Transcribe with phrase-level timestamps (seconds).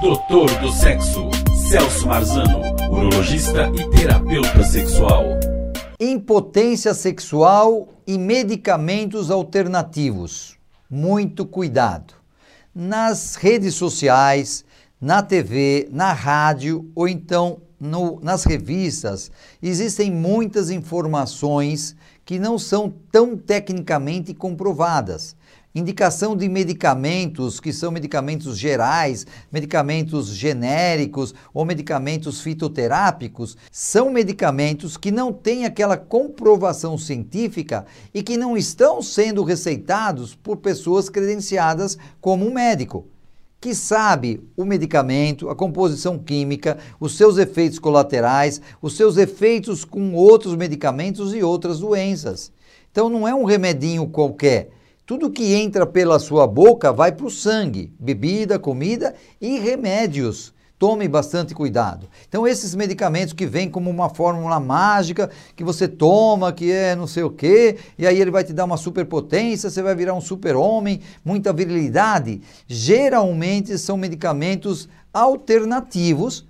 [0.00, 1.28] Doutor do Sexo,
[1.68, 5.24] Celso Marzano, urologista e terapeuta sexual.
[6.00, 10.56] Impotência sexual e medicamentos alternativos.
[10.88, 12.14] Muito cuidado.
[12.74, 14.64] Nas redes sociais,
[14.98, 19.30] na TV, na rádio ou então no, nas revistas,
[19.62, 25.34] existem muitas informações que não são tão tecnicamente comprovadas
[25.74, 35.10] indicação de medicamentos que são medicamentos gerais, medicamentos genéricos ou medicamentos fitoterápicos, são medicamentos que
[35.10, 42.46] não têm aquela comprovação científica e que não estão sendo receitados por pessoas credenciadas como
[42.46, 43.06] um médico.
[43.60, 50.14] Que sabe o medicamento, a composição química, os seus efeitos colaterais, os seus efeitos com
[50.14, 52.50] outros medicamentos e outras doenças.
[52.90, 54.70] Então não é um remedinho qualquer
[55.10, 60.54] tudo que entra pela sua boca vai para o sangue, bebida, comida e remédios.
[60.80, 62.08] Tome bastante cuidado.
[62.26, 67.06] Então, esses medicamentos que vêm como uma fórmula mágica, que você toma, que é não
[67.06, 70.22] sei o quê, e aí ele vai te dar uma superpotência, você vai virar um
[70.22, 72.40] super-homem, muita virilidade.
[72.66, 76.46] Geralmente são medicamentos alternativos,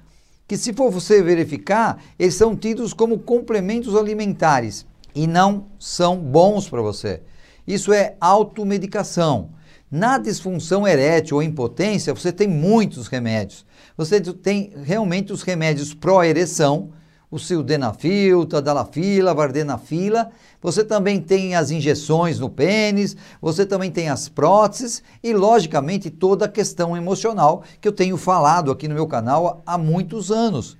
[0.47, 6.69] que se for você verificar, eles são tidos como complementos alimentares e não são bons
[6.69, 7.21] para você.
[7.67, 9.51] Isso é automedicação.
[9.91, 13.67] Na disfunção erétil ou impotência, você tem muitos remédios.
[13.97, 16.91] Você tem realmente os remédios pró-ereção,
[17.29, 20.31] o sildenafil, tadalafila, vardenafila.
[20.63, 26.45] Você também tem as injeções no pênis, você também tem as próteses e, logicamente, toda
[26.45, 30.79] a questão emocional que eu tenho falado aqui no meu canal há muitos anos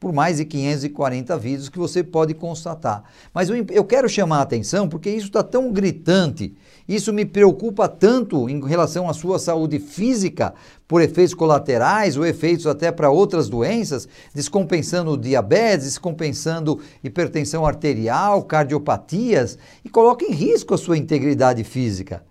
[0.00, 3.04] por mais de 540 vídeos que você pode constatar.
[3.34, 6.56] Mas eu, eu quero chamar a atenção porque isso está tão gritante,
[6.88, 10.54] isso me preocupa tanto em relação à sua saúde física,
[10.88, 19.56] por efeitos colaterais ou efeitos até para outras doenças, descompensando diabetes, descompensando hipertensão arterial, cardiopatias,
[19.84, 22.24] e coloca em risco a sua integridade física.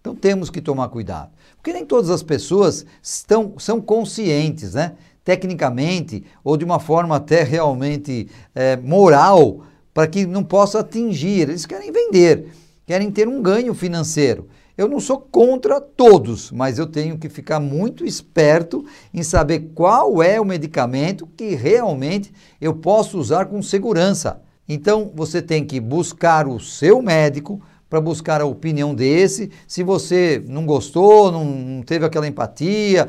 [0.00, 1.30] Então temos que tomar cuidado.
[1.56, 4.92] Porque nem todas as pessoas estão, são conscientes, né?
[5.24, 9.62] Tecnicamente ou de uma forma até realmente é, moral
[9.92, 11.48] para que não possa atingir.
[11.48, 12.52] Eles querem vender,
[12.84, 14.48] querem ter um ganho financeiro.
[14.76, 20.20] Eu não sou contra todos, mas eu tenho que ficar muito esperto em saber qual
[20.20, 24.42] é o medicamento que realmente eu posso usar com segurança.
[24.68, 29.50] Então você tem que buscar o seu médico, para buscar a opinião desse.
[29.66, 33.08] Se você não gostou, não, teve aquela empatia,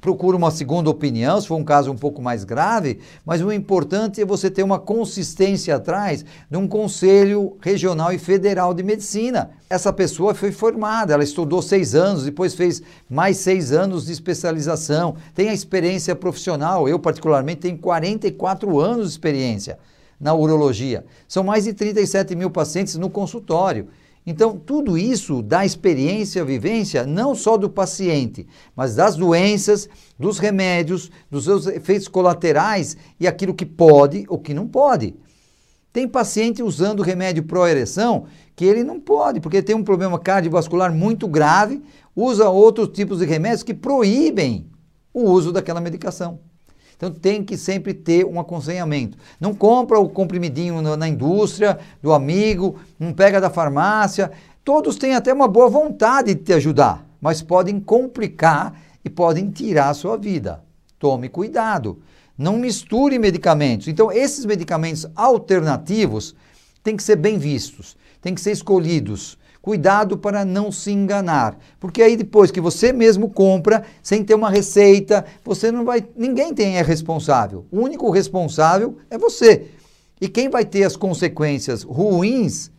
[0.00, 3.00] procura uma segunda opinião, se for um caso um pouco mais grave.
[3.26, 8.72] Mas o importante é você ter uma consistência atrás de um conselho regional e federal
[8.72, 9.50] de medicina.
[9.68, 15.16] Essa pessoa foi formada, ela estudou seis anos, depois fez mais seis anos de especialização,
[15.34, 16.88] tem a experiência profissional.
[16.88, 19.78] Eu, particularmente, tenho 44 anos de experiência
[20.22, 21.04] na urologia.
[21.26, 23.88] São mais de 37 mil pacientes no consultório.
[24.24, 28.46] Então, tudo isso dá experiência, vivência, não só do paciente,
[28.76, 34.54] mas das doenças, dos remédios, dos seus efeitos colaterais e aquilo que pode ou que
[34.54, 35.16] não pode.
[35.92, 41.26] Tem paciente usando remédio pró-ereção que ele não pode, porque tem um problema cardiovascular muito
[41.26, 41.82] grave,
[42.14, 44.66] usa outros tipos de remédios que proíbem
[45.12, 46.38] o uso daquela medicação.
[46.96, 49.18] Então tem que sempre ter um aconselhamento.
[49.40, 54.30] Não compra o comprimidinho na indústria, do amigo, não pega da farmácia.
[54.64, 59.90] Todos têm até uma boa vontade de te ajudar, mas podem complicar e podem tirar
[59.90, 60.62] a sua vida.
[60.98, 61.98] Tome cuidado.
[62.38, 63.88] Não misture medicamentos.
[63.88, 66.34] Então, esses medicamentos alternativos
[66.82, 72.02] têm que ser bem vistos, têm que ser escolhidos Cuidado para não se enganar, porque
[72.02, 76.78] aí depois que você mesmo compra, sem ter uma receita, você não vai, ninguém tem
[76.78, 77.64] é responsável.
[77.70, 79.68] O único responsável é você.
[80.20, 82.72] E quem vai ter as consequências ruins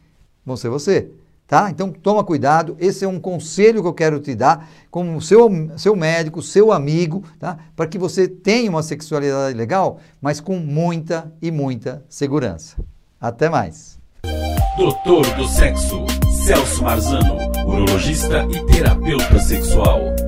[0.45, 1.09] vão ser você.
[1.47, 1.69] Tá?
[1.69, 5.95] Então toma cuidado, esse é um conselho que eu quero te dar como seu, seu
[5.95, 7.59] médico, seu amigo, tá?
[7.77, 12.75] para que você tenha uma sexualidade legal, mas com muita e muita segurança.
[13.21, 13.97] Até mais.
[14.77, 16.05] Doutor do Sexo
[16.45, 20.22] Celso Marzano, urologista e terapeuta sexual.